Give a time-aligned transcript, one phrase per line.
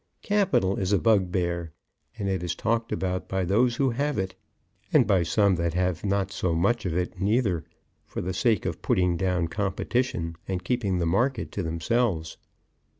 [0.23, 1.73] Capital is a bugbear;
[2.17, 4.33] and it is talked about by those who have it,
[4.91, 7.63] and by some that have not so much of it neither,
[8.03, 12.37] for the sake of putting down competition, and keeping the market to themselves.